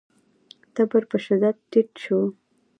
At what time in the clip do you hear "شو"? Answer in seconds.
2.03-2.19